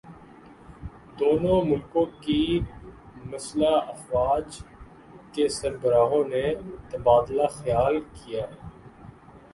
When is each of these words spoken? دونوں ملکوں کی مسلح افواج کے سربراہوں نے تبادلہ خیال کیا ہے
دونوں 1.19 1.59
ملکوں 1.63 2.05
کی 2.21 2.41
مسلح 3.25 3.75
افواج 3.87 4.57
کے 5.33 5.47
سربراہوں 5.49 6.23
نے 6.27 6.43
تبادلہ 6.89 7.47
خیال 7.53 7.99
کیا 8.13 8.43
ہے 8.43 8.69